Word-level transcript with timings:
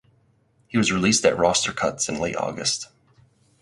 He 0.67 0.79
was 0.79 0.91
released 0.91 1.23
at 1.25 1.37
roster 1.37 1.71
cuts 1.71 2.09
in 2.09 2.19
late 2.19 2.35
August. 2.35 2.87